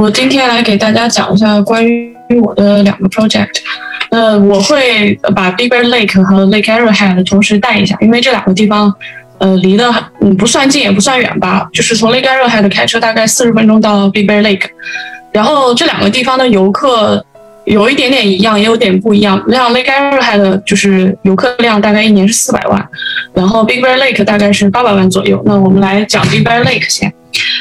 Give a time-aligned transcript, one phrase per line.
[0.00, 3.50] 我今天来给大家讲一下关于我的两个 project。
[4.10, 8.90] 呃，我会把 Big Bear Lake 和 Lake Arrowhead 同时带一下，因为这两个地方，
[9.36, 14.70] 呃，离得嗯不算近也不算远吧，就是从 Lake Arrowhead 开车大概四十分钟到 Big Bear Lake。
[15.32, 17.22] 然后这两个地方的游客
[17.66, 19.44] 有一点点一样，也有点不一样。
[19.50, 22.82] 像 Lake Arrowhead 就是游客量大概一年是四百万，
[23.34, 25.42] 然后 Big Bear Lake 大概是八百万左右。
[25.44, 27.12] 那我们来讲 Big Bear Lake 先。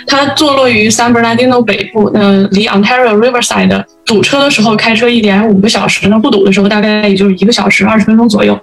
[0.08, 8.60] 它坐落于 San Bernardino 北部，那离 Ontario Riverside 堵车的时候开车一点五个小时，那不堵的时候大概也就是一个小时二十分钟左右。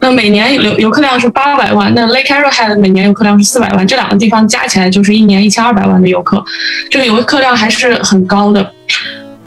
[0.00, 6.42] 那每年游游客量是八百万，那 Lake Arrowhead 每年游客量是四百万，这两个地方加起来就是一年一千二百万的游客，
[6.90, 8.72] 这个游客量还是很高的。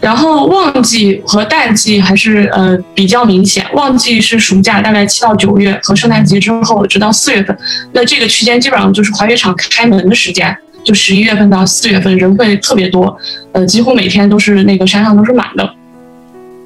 [0.02, 7.57] 然后旺季和淡季还是呃比较明显，旺季是暑假，大概七到九月和圣诞节之后直到四月份，
[7.91, 10.57] 那这个区间基本上就是滑雪场开门的时间。
[10.89, 13.16] 就十一月份到四月份人会特别多，
[13.52, 15.70] 呃，几乎每天都是那个山上都是满的。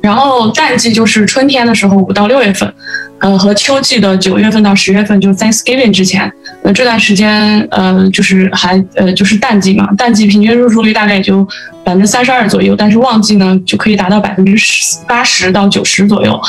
[0.02, 2.74] 然后淡季就是春天的时候五到六月份，
[3.20, 6.32] 呃，和秋季的九月份到十月份，就 Thanksgiving 之前，
[6.64, 11.46] 呃，这段时间呃就是还呃就是淡季嘛，淡季平均入住率大概也就
[11.84, 16.40] 百分之三十二左右，但是旺季呢就可以达到百分之十八十到九十左右。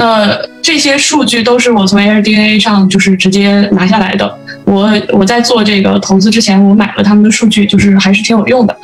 [0.00, 4.34] 那这些数据都是我从 ARDNA 上就是直接拿下来的。
[4.64, 8.74] 我我在做这个投资之前，我买了他们的数据，就是还是挺有用的。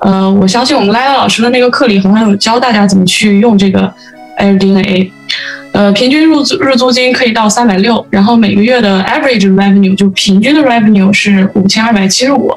[0.00, 3.90] 呃，我相信我们赖赖老师的那个课里好像有教大家怎么去用这个
[4.38, 5.10] ARDNA。
[5.72, 12.52] 呃，平均入租日租金可以到三百六，然后每个月的 average revenue 就平均的 revenue 是五千二百七十五。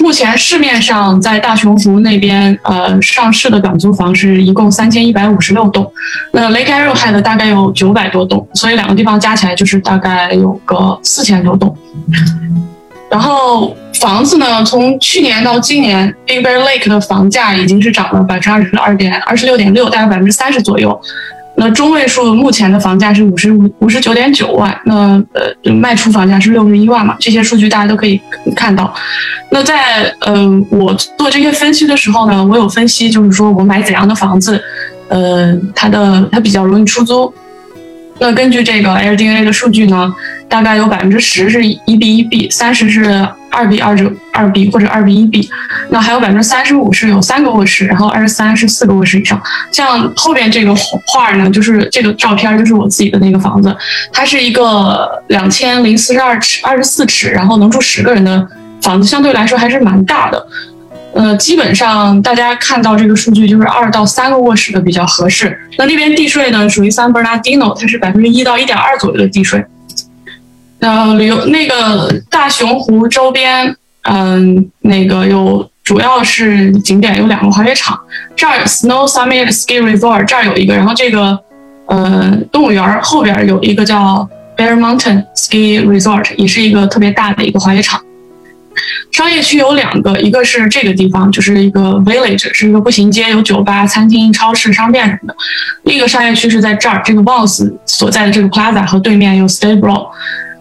[0.00, 5.90] 目前市面上在大熊湖那边呃上市的短租房是一共三千一百五十六栋，
[6.32, 11.76] 那 Lake Arrowhead 大概有九百多栋，所以两个地方加起来就是大概有个四千多栋。
[13.10, 20.98] 然后房子呢，从去年到今年，Big Bear Lake 的房价已经是涨了百分之二十二点二十六点六，大概百分之三十左右。
[21.58, 27.16] 那中位数目前的房价是五十五五十九点九万，那呃卖出房价是六十一万嘛？
[27.18, 28.20] 这些数据大家都可以
[28.54, 28.94] 看到。
[29.50, 34.62] 那在嗯我做这些分析的时候呢，我有分析，就是说我买怎样的房子，
[35.08, 37.32] 呃它的它比较容易出租。
[38.18, 40.14] 那根据这个 LDA 的数据呢，
[40.48, 43.26] 大概有百分之十是一 B 一 B，三十是。
[43.56, 45.48] 二 B 二者二 B 或者二 B 一 B，
[45.88, 49.40] 那还有百分之三十五是有三个卧室，然后二十三是四个卧室以上。
[49.72, 50.74] 像后边这个
[51.06, 53.74] 画呢，就是这个照片，就是我自己的那个房子，
[54.12, 58.46] 它是一个两千零四十二尺二十四尺，然后能住十个人的
[58.82, 60.46] 房子，相对来说还是蛮大的。
[61.14, 65.58] 呃，基本上大家看到这个数据，就是二到三个卧室的比较合适。
[65.78, 69.64] 那那边地税呢，属于 San Bernardino，它是百分之一到一点二左右的地税。
[70.80, 77.98] 呃，旅游那个大熊湖周边，嗯，那个有主要是景点有两个滑雪场，
[78.36, 81.38] 这儿 Snow Summit Ski Resort 这儿有一个，然后这个
[81.86, 88.00] 呃动物园后边有一个叫 Bear Mountain Ski Resort，也是一个特别大的一个滑雪场。
[89.10, 95.36] 商业区有两个，一个是这个地方，就是一个 village，是一个步行街，有酒吧、餐厅、超市、商店什么的。
[95.84, 100.08] 另一个商业区是在这儿，这个 Vans 所在的这个 Plaza 和对面有 Stable。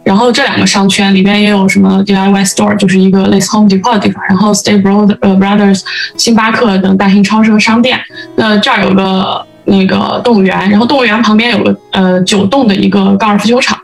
[0.06, 4.24] 然后这两个商圈里边也有什么 DIY store，就是一个类似 Home Depot 的地方。
[4.30, 5.82] 然后 Stay Brother 呃 Brothers、
[6.16, 8.00] 星巴克等大型超市和商店。
[8.36, 13.78] 那这儿有个那个动物园，然后动物园旁边有个呃九栋的一个高尔夫球场。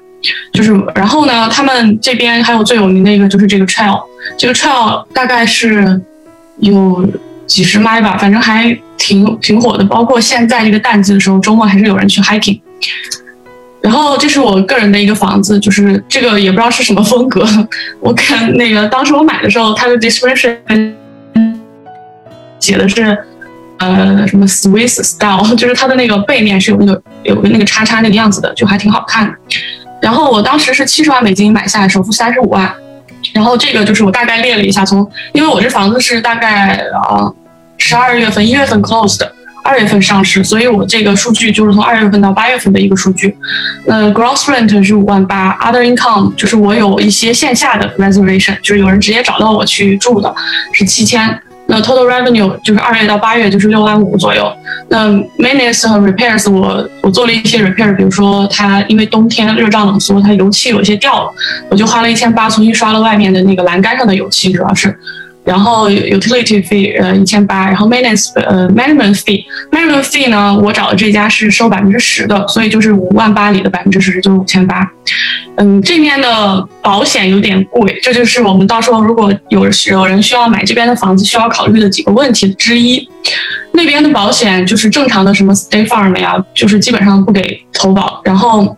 [0.54, 4.00] 就是然后呢，他们这边还有最有名的一个就是这个 trail，
[4.38, 6.00] 这个 trail 大概是
[6.60, 7.04] 有
[7.48, 9.84] 几十迈吧，反正还挺挺火的。
[9.86, 12.62] 包括现在这个淡季的时候，周末还是有人去 hiking。
[13.82, 17.46] 然后这是我个人的一个房子，就是这个也不知道是什么风格。
[18.00, 20.94] 我看那个当时我买的时候，它的 description
[22.60, 23.18] 写的是
[23.80, 29.34] 呃什么 Swiss style， 就是它的那个背面是有那个有个那个叉叉那个样子的，就还挺好看。
[30.00, 32.72] 然后我当时是七十万美金买下来，首付三十五万。
[33.34, 37.32] 然后这个就是我大概列了一下，从因为我这房子是大概啊
[37.78, 39.31] 十二月份一月份 closed 的。
[39.64, 43.36] 二月份上市，所以我这个数据就是从二月份到八月份的一个数据。
[43.86, 50.34] 那 gross rent 是五万八，other income 就是我有一些线下的 reservation，就是有人直接找到我去住的，
[50.74, 51.40] 是七千。
[51.68, 54.52] 那 total revenue 就是二月到八月就是六万五左右。
[54.90, 61.32] 那 maintenance 和 repairs 我我做了一些 repair，比如说它因为冬天热胀冷缩，它油漆有些掉了，
[61.70, 64.94] 我就花了一千八重新刷了外面的那个栏杆上的油漆，主要是。
[65.44, 74.88] 然后 utility fee 呃一千八，然后 maintenance 呃 management fee management fee 呢，我找的这家是收百分之十的，所以就是五万八里的百分之十就是五千八。
[75.58, 83.10] 嗯，这边的保险有点贵，这就是我们到时候如果有有人需要买这边的房子需要考虑的几个问题之一。
[83.74, 88.78] 那边的保险就是正常的什么 State Farm 呀，就是基本上不给投保，然后。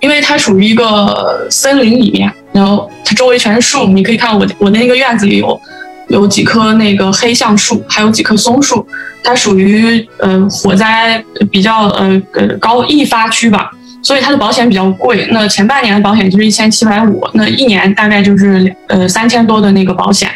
[0.00, 5.60] 因为它属于一个森林里面，然后它周围全是树，你可以看我我的那个院子里有
[6.08, 8.86] 有几棵那个黑橡树，还有几棵松树，
[9.24, 13.70] 它属于呃火灾比较呃呃高易发区吧，
[14.02, 15.26] 所以它的保险比较贵。
[15.30, 20.30] 那前半年的保险就是一千七百五，那一年大概就是呃三千多的那个保险，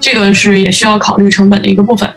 [0.00, 2.08] 这个是也需要考虑成本的一个部分。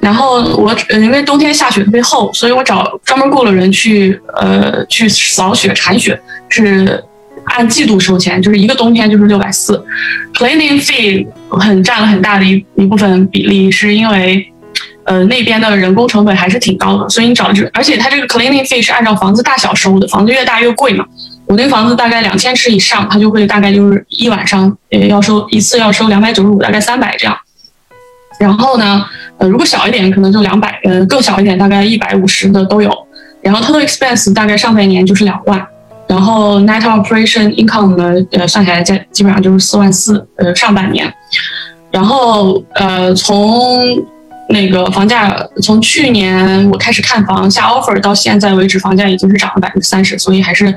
[0.00, 6.18] 然后我呃因为冬天下雪特别厚，所以我找专门雇了人去呃去扫雪铲雪，
[6.48, 7.04] 是
[7.46, 9.84] 按季度收钱，就是一个冬天就是六百四。
[10.34, 14.46] Cleaning fee 很占了很大的一一部分比例，是因为
[15.04, 21.04] 呃那边的人工成本还是挺高的，所以你找的这而且它这个 cleaning fee 是按照房子大小收的，房子越大越贵嘛。
[21.46, 27.36] 我那个房子大概两千尺以上，它就会大概就是一晚上呃要收一次要收两百九十五，大概三百这样。
[28.38, 29.04] 然后呢？
[29.38, 32.90] 呃，如果小一点，可能就两百；呃，更小一点，大概一百五十的都有。
[33.42, 35.66] 然后 total expense 大概上半年就是两万，
[36.08, 40.26] 然后 net operation income 呢，呃，算下来在基本上就是四万四。
[40.36, 41.12] 呃，上半年。
[41.90, 43.80] 然后呃，从
[44.48, 50.72] 那个房价，从去年我开始看房下 offer 到现在为止，房价已经是涨了百分之三十，所以还是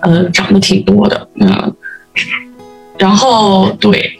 [0.00, 1.28] 呃涨得挺多的。
[1.40, 1.74] 嗯，
[2.98, 4.18] 然后对。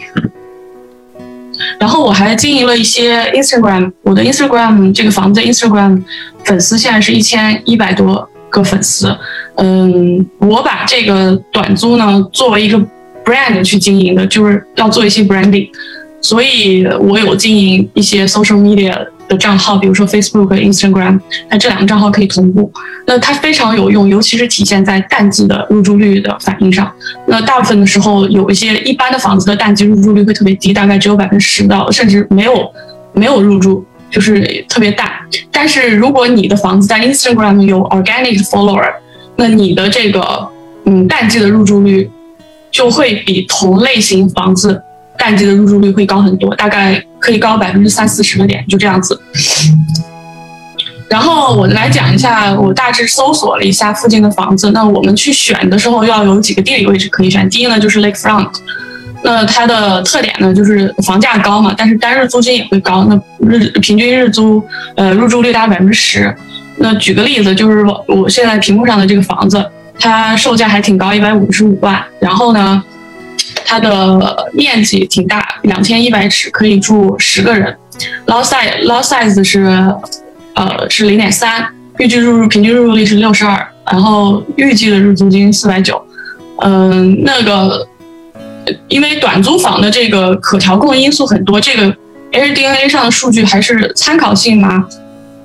[1.78, 6.02] 然后我还经营了一些 Instagram，我的 Instagram 这个房子 Instagram
[6.44, 9.14] 粉丝现在是一千一百多个粉丝。
[9.60, 12.78] 嗯，我把这个短租呢作为一个
[13.24, 15.68] brand 去经营的，就是要做一些 branding，
[16.20, 18.94] 所以我有经营一些 social media。
[19.30, 22.68] 的账号，比如说 Facebook、Instagram，那这两个账号可以同步，
[23.06, 26.90] 那它非常有用，尤其是体现在淡季的入住率的反应上。
[27.28, 32.68] 那大部分的时候，有一些一般的房子的淡季入住率会特别低，大概只有百分之十到，甚至没有
[33.12, 35.08] 没有入住，就是特别淡。
[35.52, 38.92] 但是如果你的房子在 Instagram 有 organic follower，
[39.40, 40.46] 那你的这个
[40.84, 42.08] 嗯淡季的入住率
[42.70, 44.80] 就会比同类型房子。
[45.18, 49.20] 淡季的入住率会高很多，大概可以高百分之三四十的点，就这样子。
[51.10, 54.70] 然后我来讲一下，我大致搜索了一下附近的房子。
[54.70, 57.46] 那我们去选的时候要有几个地理位置可以选。
[57.50, 58.48] 第一呢，就是 Lakefront，
[59.22, 63.04] 那它的特点呢就是房价高嘛，但是单日租金也会高。
[63.04, 64.64] 那日平均日租
[64.96, 66.34] 呃入住率大概百分之十。
[66.80, 69.64] 那举个例子，就是我我现在屏幕上的这个房子，
[69.98, 72.02] 它售价还挺高，一百五十五万。
[72.18, 72.82] 然后呢？
[73.64, 77.76] 它的面积挺大，两千一百尺可以住十个人。
[78.26, 79.62] Lot size lot size 是，
[80.54, 81.64] 呃是零点三，
[81.98, 86.02] 预计入住平均入住率是六十二，然后预计的日租金四百九。
[86.62, 87.86] 嗯，那个
[88.88, 91.94] 因为短租房的这个可调控因素很多，这个
[92.32, 94.84] Airdna 上的数据还是参考性嘛，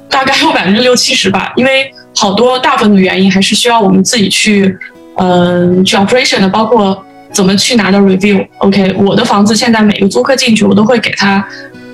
[0.10, 4.78] 大概有百分之六七十吧，因为好多大部分的原因还是需要我们自己去，
[5.18, 7.04] 嗯去 operation 的，包括。
[7.34, 11.46] 怎么去拿到 review？OK，我的房子现在每个租客进去，我都会给他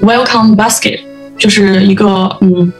[0.04, 1.00] welcome basket，
[1.36, 2.72] 就是一个嗯，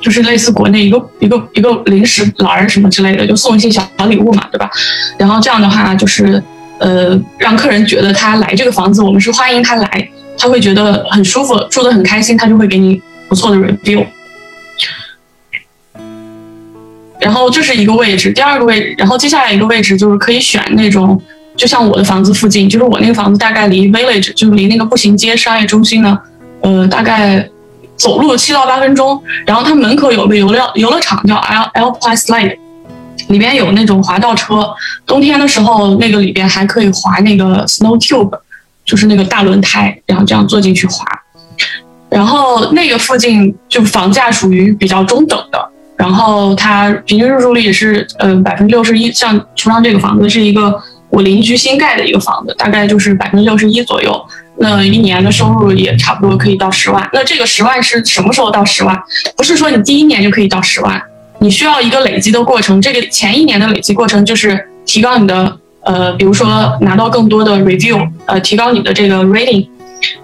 [0.00, 4.70] 就是类似国内一个一个一个零食篮什么之类的，就送一些小小礼物嘛，对吧？
[5.18, 6.42] 然后这样的话，就是
[6.78, 14.06] 呃，让客人觉得他来这个房子，我们是欢迎他来，他会觉得很舒服，住得很开心，他就会给你不错的 review。
[17.20, 21.20] 然后这是一个位置，第二个位置，然后接下来一个位置就是可以选那种。
[21.56, 26.18] 就像我的房子附近，就是我那个房子大概离 Village，就离那个步行街商业中心呢，
[26.62, 27.46] 呃，大概
[27.96, 29.22] 走路七到八分钟。
[29.44, 32.56] 然后它门口有个游乐游乐场，叫 L L Plus Slide，
[33.28, 34.66] 里边有那种滑道车。
[35.04, 38.38] 冬天的时候，那个里边还可以滑那个 Snow Tube，
[38.86, 41.04] 就是那个大轮胎，然后这样坐进去滑。
[42.08, 45.68] 然后那个附近就房价属于比较中等的，
[46.00, 49.12] 然后它平均入住率也是嗯百分之六十一。
[49.12, 50.82] 像图上这个房子是一个。
[51.12, 54.14] 我邻居新盖的一个房子，大概就是百分之六十一左右，
[54.58, 57.02] 那一年的收入也差不多可以到十万。
[57.12, 58.96] 那这个十万是什么时候到十万？
[59.36, 61.02] 不是说你第一年就可以到十万，
[61.40, 62.80] 你需要一个累积的过程。
[62.80, 66.46] 这个前一年的累积过程就是提高你的呃，比如说
[66.82, 69.66] 拿到更多的 review，呃，提高你的这个 rating，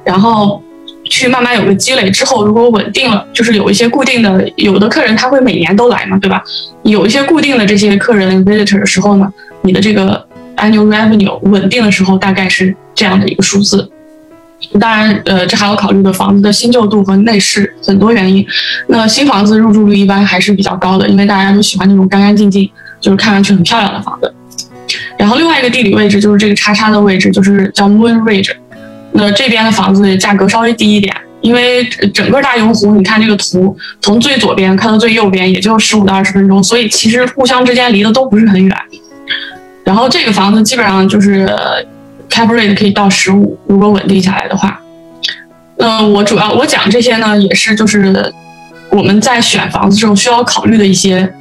[0.04, 0.62] 然后
[1.08, 2.10] 去慢慢有个积累。
[2.10, 6.42] 之后如果稳定了，就是有一些固定的，有的客人他会每年都来嘛，对吧？
[6.82, 9.32] 有一些固定的这些客人 visitor 的时候呢，
[9.62, 10.26] 你的这个。
[10.56, 13.86] annual revenue 稳定的时候大概是这样的一个数字。
[14.80, 18.42] 当然，呃，这还要考虑的房子的新旧度和内饰很多原因。
[18.86, 22.70] 那新房子入住率一般还是比较高的，因为大家都喜欢那种干干净净，
[23.02, 24.32] 就是看上去很漂亮的房子。
[25.18, 28.52] 然后另外一个地理位置就是这个叉叉的位置，就是叫 Moon Ridge。
[29.16, 31.82] 那这边的房子价格稍微低一点，因为
[32.12, 38.76] 整个大永湖，你看这个图，从最左边看到最右边，也就十五到二十分钟，所以其实互相之间离得都不是很远。
[39.84, 41.46] 然后这个房子基本上就是
[42.28, 44.78] cap rate 可以到十五，如果稳定下来的话。
[45.78, 48.32] 嗯，我主要我讲这些呢，也是就是
[48.90, 51.32] 我们在选房子时候需要考虑的一些。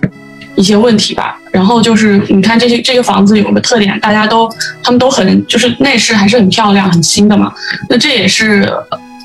[0.56, 4.50] 一些问题吧，然后就是你看这些这个房子有个特点，大家都
[4.82, 7.54] 他们都很就是内饰还是很漂亮、很新的嘛，
[7.90, 8.72] 那这也是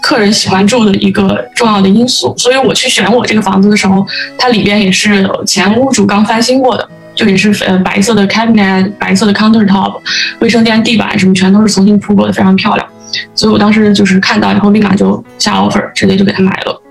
[0.02, 2.34] 客人喜欢住的一个重要的因素。
[2.36, 4.04] 所以我去选我这个房子的时候，
[4.36, 10.00] 它里边也是前屋主刚翻新过的，就也是呃白色的 cabinet、白色的 countertop、
[10.40, 12.88] 卫生间地板什么全都是重新铺过的，非常漂亮。
[13.36, 16.82] 所以我当时就是看到以后立马就下 offer，直接就给他买了。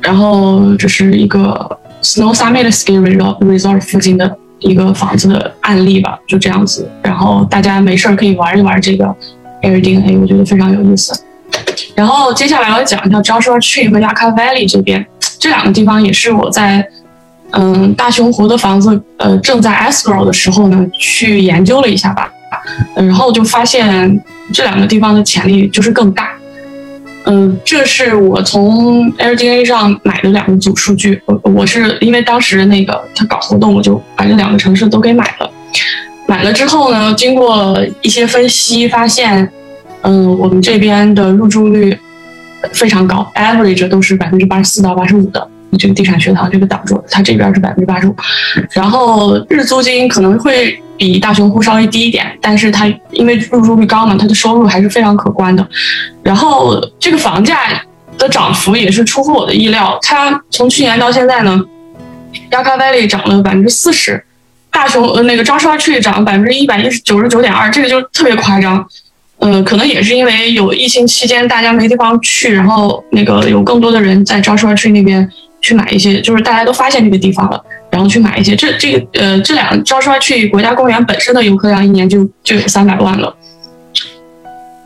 [0.00, 1.76] 然后这是一个。
[2.10, 6.90] Snow Summit Ski Resort Resort 附近的一个房子的案例吧，就这样子。
[7.04, 9.04] 然后大家没事儿可以玩一玩这个
[9.62, 11.16] Airbnb，我觉得非常有意思。
[11.94, 15.06] 然后接下来我要讲一下 Joshua Tree 和 Yucca Valley 这边，
[15.38, 16.84] 这两个地方也是我在
[17.52, 22.28] 嗯大熊湖的房子呃正在 escrow 的时候呢去研究了一下吧，
[22.96, 24.20] 然后就发现
[24.52, 26.30] 这两个地方的潜力就是更大。
[27.24, 31.20] 嗯，这是我从 LDA 上买的两个组数据。
[31.26, 35.50] 我我是因为当时那个他搞活动，我就把这两个城市都给买了。
[36.26, 39.48] 买了之后呢，经过一些分析，发现，
[40.02, 41.96] 嗯，我们这边的入住率
[42.72, 45.48] 非常高，average 都是百分之八十四到八十五的。
[45.78, 48.14] 这个地产学堂这个挡住了，它这边是百分之八十五，
[48.72, 55.66] 然后日租金可能会比大熊湖稍微低一点，但是它因为入住率高嘛，它的收入还是非常可观的。
[56.22, 57.82] 然后这个房价
[58.18, 61.58] 的涨幅也是出乎我的意料，它从去年到现在呢
[62.50, 64.22] ，Yucca Valley 涨了百分之四十，
[64.70, 68.86] 大熊呃那个 Joshua Tree 涨了百分之一百一十九十九点二，这个就特别夸张。
[69.38, 75.26] 嗯，可能也是因为有疫情期间大家没地方去，然后那个有更多的人在 Joshua Tree 那边。
[75.60, 78.56] 去买一些，就是大家都发现这个地方了，然后去买一些。
[78.56, 83.34] 这这个呃，这两招出来去国家公园本身的游客量一年就就有三百万了，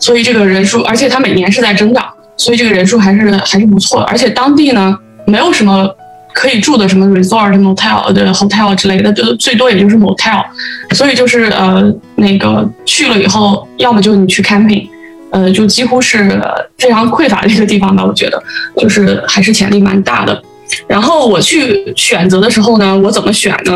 [0.00, 2.04] 所以这个人数，而且它每年是在增长，
[2.36, 4.06] 所以这个人数还是还是不错的。
[4.06, 5.88] 而且当地呢，没有什么
[6.32, 10.44] 可以住的，什么 resort、motel 的 hotel 之类的，就最多也就是 motel，
[10.92, 14.88] 所以就是呃那个去了以后，要么就你去 camping，
[15.30, 16.42] 呃，就几乎是
[16.78, 18.04] 非常匮乏的一个地方吧。
[18.04, 18.42] 我觉得
[18.76, 20.42] 就是还是潜力蛮大的。
[20.86, 23.72] 然后我去选择的时候呢，我怎么选呢？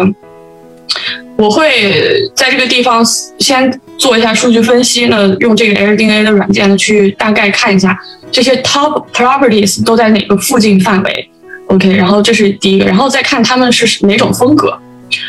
[1.36, 3.04] 我会在这个地方
[3.38, 7.96] 先做一下数据分析呢，用这个 Airdna 的软件呢去大概看一下
[8.32, 11.30] 这些 top properties 都在哪个附近范围。
[11.68, 14.76] OK，然后这是第一个，然后再看他们是哪种风格。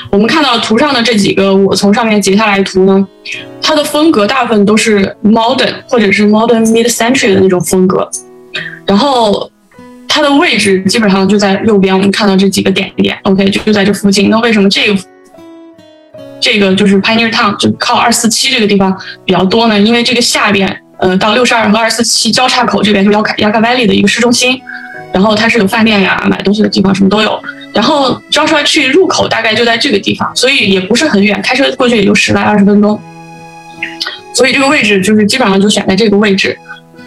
[0.10, 3.08] 我们看到图上的这几个，我从上面截下来图呢，
[3.62, 8.10] 它的风格大部分都是 modern 或者是 modern mid century 的那种风格，
[8.88, 9.52] 然后。
[10.10, 14.30] 它的位置基本上就在右边，我们看到这几个点点，OK，就就在这附近。
[14.30, 15.00] 那为什么这个
[16.42, 19.80] 这个就是 Pioneer Town 就靠二四七这个地方比较多呢？
[19.80, 24.60] 因为这个下边，呃，到六十二和二四七交叉口这边就是 Yucca Valley 的一个市中心，
[25.14, 27.40] 然后它是有饭店呀、买东西的地方，什么都有。
[27.72, 33.00] 然后招出来去入口大概就在这个地方，所以也不是很远，开车过去也就十来二十分钟。
[34.34, 36.58] 所以这个位置就是基本上就选在这个位置，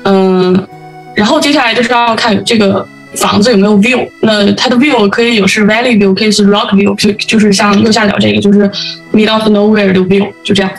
[0.04, 0.68] 嗯，
[1.14, 2.86] 然后接下来就是要看这个。
[3.14, 4.08] 房子有没有 view？
[4.22, 8.60] 那它的 view 可以有是 valley view，可以是 rock view，就就是像右下角这个，就是
[9.12, 10.72] mid of nowhere 的 view，就这样。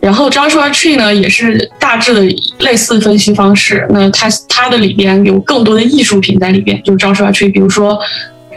[0.00, 2.22] 然后 Joshua Tree 呢，也是大致的
[2.60, 3.86] 类似分析方式。
[3.90, 7.98] 那它它的里边有更多的艺术品在里边，就是 Joshua Tree，比如说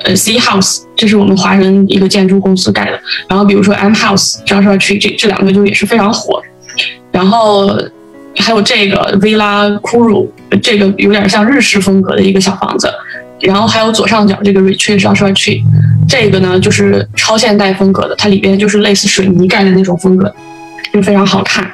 [0.06, 2.98] 呃，Sea House，这是我们华人一个建筑公司盖的。
[3.28, 6.42] 然后比如说 M House，Joshua Tree 这这两个就也是非常火。
[7.12, 7.78] 然后。
[8.36, 10.26] 还有这个 Villa Kuru，
[10.58, 12.92] 这个有点像日式风格的一个小房子，
[13.42, 15.64] 然后还有左上角这个 Retreat Joshua Tree，
[16.08, 20.34] 这个呢就是超现代风格的，它里边就是类似水泥盖的那种风格，
[20.94, 21.70] 就非常好看。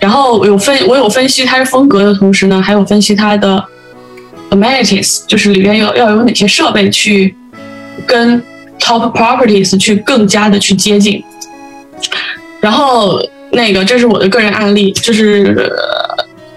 [0.00, 3.62] 然后有分我有分析它是风格的同时呢，还有分析它的
[4.50, 7.34] amenities，就是里边要要有哪些设备去
[8.06, 8.42] 跟
[8.78, 11.22] top properties 去更加的去接近，
[12.60, 13.20] 然后。
[13.50, 15.72] 那个，这是我的个人案例，就是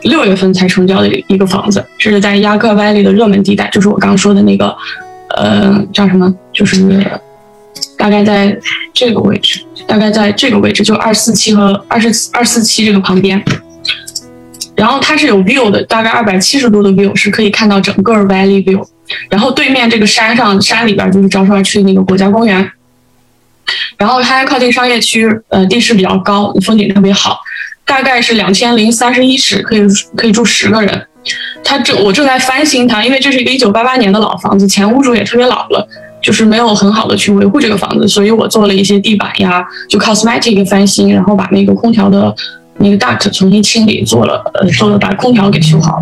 [0.03, 4.75] 六月份才成交的一个房子，是在亚克歪里的热门地带，就是我刚刚说的那个，
[5.35, 6.33] 呃，叫什么？
[6.51, 7.05] 就是
[7.97, 8.57] 大概在
[8.93, 13.41] 这个位置，大概在这个位置，就二四七和二十二四七这个旁边。
[14.75, 18.83] 然后它是有 view 的，大概二百七十度的 view 是可以看到整个 valley view。
[19.29, 22.71] 然后对面这个山上山里边就是招商区那个国家公园。
[23.97, 27.39] 然后它靠近商业区，呃，地势比较高，风景特别好。
[27.91, 29.81] 大概是两千零三十一室，可以
[30.15, 31.07] 可以住十个人。
[31.61, 35.85] 它正我正在翻新它，因为这是一个一九八八年的老房子，前屋主也特别老了，
[36.23, 42.33] 就是没有很好的去维护这个房子，所以我做了一些地板呀，就 cosmetic 翻新，然后把那个空调的
[42.77, 46.01] 那个 duct 重新清理，做了呃做了把空调给修好。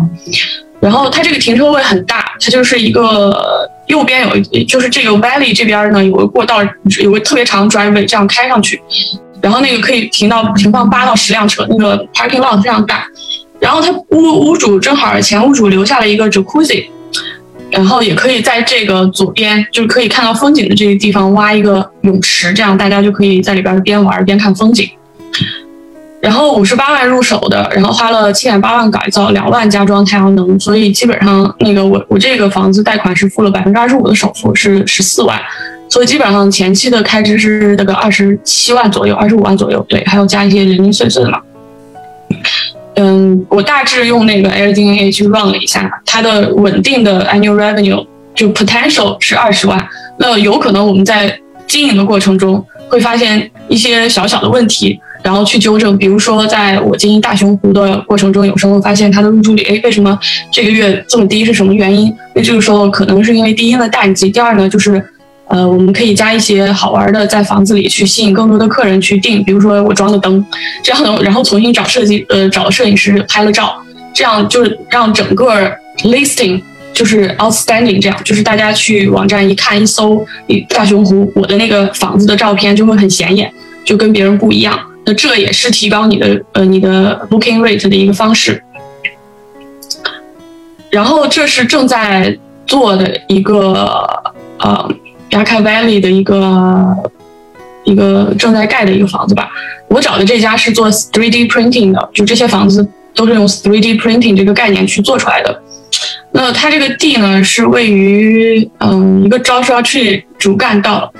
[0.78, 6.62] 然后它这个停车位很大，它就是一个右边有就是这个 valley 这边呢有个过道，
[7.02, 8.80] 有个特别长 driveway 这样开上去，
[9.42, 13.04] 然后那个可以停到停放八到十辆车，那个 parking lot 非常大。
[13.58, 16.86] 然后他屋屋主正好前屋主留下了一个 jacuzzi，
[17.70, 24.88] 然后也可以在这个左边就是可以看到风景的这个地方挖一个泳池，这样大家就可以在里边边玩边看风景。
[26.22, 35.40] 然后五十八万入手的，然后花了七点八万改造，两万加装太阳能，所以基本上那个我我这个房子贷款是付了百分之二十五的首付，是十四万，
[35.90, 41.38] 所以基本上前期的开支是那个二十七万左右，二十五万左右，对，还有加一些零零碎碎的嘛。
[42.94, 49.84] 嗯，我大致用那个 Airbnb 去 run 了一下，它的稳定的 annual revenue 就 potential 是二十万，
[50.18, 54.98] 那有可能我们在经营的过程中会发现一些小小的问题。
[55.22, 60.18] 然后去纠正，比如说在我经营大熊湖的过程中，有时候发现它的入住率，哎，为什么
[60.50, 61.44] 这个月这么低？
[61.44, 62.10] 是什么原因？
[62.34, 64.92] 那这个时候可能是因为第一呢淡季，第二呢就是，
[65.50, 70.44] 呃，我们可以加一些好玩的在房子里去吸引更多的客人去订，比如说我装的灯，
[70.82, 73.76] 这样呢，然后重新找设计，呃，找摄影师拍了照，
[74.14, 75.52] 这样就是让整个
[76.04, 76.62] listing
[76.94, 80.24] 就是 outstanding，这样就是大家去网站一看一搜，
[80.68, 83.52] 大熊湖我的那个房子的照片就会很显眼，
[83.84, 84.78] 就跟别人不一样。
[85.04, 88.62] 那这也是提高你的呃你的 booking rate 的一个方式。
[90.90, 93.96] 然后这是正在做的一个
[94.58, 94.88] 呃
[95.30, 96.96] Yaka Valley 的一个
[97.84, 99.50] 一个正在盖的一个房子吧。
[99.88, 105.62] 我找的这家是做 3D printing 的，就这些房子都是用 3D printing 这个概念去做出来的。
[106.32, 111.12] 那它这个地呢是位于嗯一个 Joshua Tree 主干道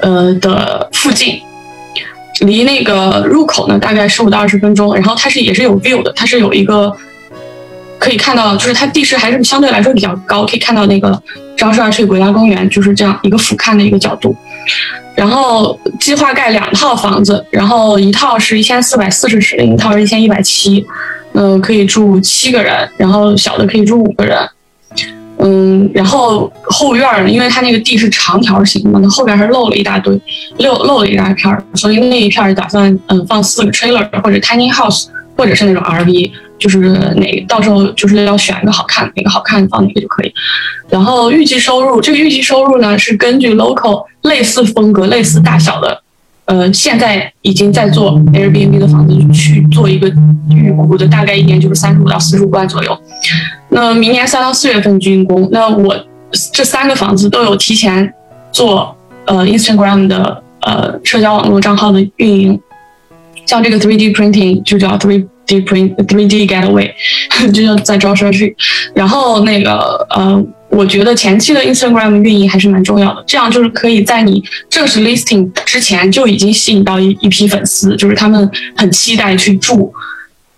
[0.00, 1.40] 呃的附近。
[2.40, 4.94] 离那个入口呢，大概十五到二十分钟。
[4.94, 6.94] 然后它是也是有 view 的，它是有一个
[7.98, 11.20] 可以看到，就是它地势还是相对来说比较高，可以看到那个
[11.56, 14.36] 昭示二区国家公园，就是这样一个俯瞰的一个角度。
[15.14, 20.84] 然后计划盖两套房子，然后一套是一千四百四十尺，另一套是一千一百七，
[21.32, 24.36] 嗯，可以住七个人，然后小的可以住五个人。
[25.38, 30.18] 嗯，然后后院儿，因为它那个地是长条形嘛，那后边还漏了一大堆，
[30.58, 35.06] 漏漏了一大片儿，所以那一片儿打算嗯放四个 trailer 或者 tiny house，
[35.36, 36.78] 或者是那种 RV，就是
[37.16, 40.32] 哪到时候就是要选一个好看，哪个好看放哪个就可以。
[40.88, 46.02] 然后预计收入，这个预计收入呢是根据 local 类似风格、类似大小的。
[46.46, 50.06] 呃，现在已经在做 Airbnb 的房子去做一个
[50.48, 52.96] 预估的，大概一年就是三十五到四十五万左右。
[53.70, 55.48] 那明年三到四月份竣工。
[55.50, 55.96] 那我
[56.52, 58.14] 这三个房子都有提前
[58.52, 62.60] 做呃 Instagram 的呃社交网络账号的运营，
[63.44, 65.26] 像这个 3D printing 就叫 3D
[65.62, 66.90] print 3D getaway，
[67.52, 68.56] 就像在招商去。
[68.94, 70.44] 然后那个呃。
[70.68, 79.90] 我觉得前期的 Instagram 运营还是蛮重要的，这样就是可以在你正式 listing 之前就已经吸引到一一批粉丝，就是他们很期待去住，